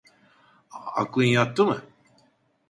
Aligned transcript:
Aklın 0.95 1.23
yattı 1.23 1.65
mı? 1.65 1.83